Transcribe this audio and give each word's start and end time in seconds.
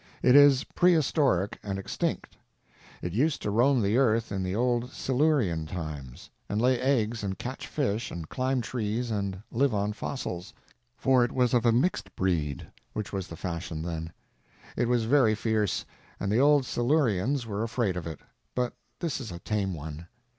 It 0.23 0.35
is 0.35 0.63
prehistoric 0.63 1.59
and 1.61 1.77
extinct. 1.77 2.35
It 3.03 3.13
used 3.13 3.39
to 3.43 3.51
roam 3.51 3.83
the 3.83 3.97
earth 3.97 4.31
in 4.31 4.41
the 4.41 4.55
Old 4.55 4.89
Silurian 4.89 5.67
times, 5.67 6.27
and 6.49 6.59
lay 6.59 6.79
eggs 6.79 7.23
and 7.23 7.37
catch 7.37 7.67
fish 7.67 8.09
and 8.09 8.27
climb 8.27 8.61
trees 8.61 9.11
and 9.11 9.43
live 9.51 9.75
on 9.75 9.93
fossils; 9.93 10.55
for 10.97 11.23
it 11.23 11.31
was 11.31 11.53
of 11.53 11.67
a 11.67 11.71
mixed 11.71 12.15
breed, 12.15 12.65
which 12.93 13.13
was 13.13 13.27
the 13.27 13.37
fashion 13.37 13.83
then. 13.83 14.11
It 14.75 14.87
was 14.87 15.05
very 15.05 15.35
fierce, 15.35 15.85
and 16.19 16.31
the 16.31 16.39
Old 16.39 16.65
Silurians 16.65 17.45
were 17.45 17.61
afraid 17.61 17.95
of 17.95 18.07
it, 18.07 18.21
but 18.55 18.73
this 19.01 19.21
is 19.21 19.31
a 19.31 19.37
tame 19.37 19.75
one. 19.75 20.07